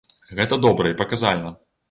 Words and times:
Гэта 0.39 0.59
добра 0.65 0.93
і 0.95 0.97
паказальна. 1.03 1.55